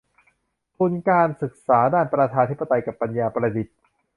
[0.75, 3.75] ทุนการศึกษาด้านประชาธิปไตยกับปัญญาประดิษฐ์